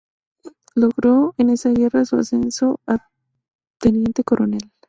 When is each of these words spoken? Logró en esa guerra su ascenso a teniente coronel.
Logró 0.73 1.35
en 1.37 1.51
esa 1.51 1.69
guerra 1.69 2.05
su 2.05 2.15
ascenso 2.17 2.79
a 2.87 3.05
teniente 3.79 4.23
coronel. 4.23 4.71